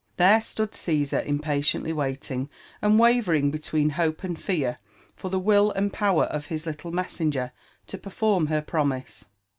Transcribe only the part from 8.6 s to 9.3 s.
premise.